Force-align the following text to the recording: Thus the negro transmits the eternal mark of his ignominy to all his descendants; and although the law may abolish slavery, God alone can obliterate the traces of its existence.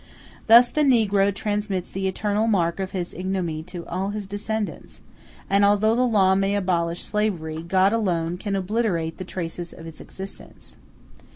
Thus 0.47 0.71
the 0.71 0.81
negro 0.81 1.31
transmits 1.31 1.91
the 1.91 2.07
eternal 2.07 2.47
mark 2.47 2.79
of 2.79 2.89
his 2.89 3.13
ignominy 3.13 3.61
to 3.65 3.85
all 3.85 4.09
his 4.09 4.25
descendants; 4.25 5.03
and 5.47 5.63
although 5.63 5.93
the 5.95 6.07
law 6.07 6.33
may 6.33 6.55
abolish 6.55 7.03
slavery, 7.03 7.61
God 7.61 7.93
alone 7.93 8.39
can 8.39 8.55
obliterate 8.55 9.17
the 9.19 9.25
traces 9.25 9.71
of 9.71 9.85
its 9.85 10.01
existence. 10.01 10.77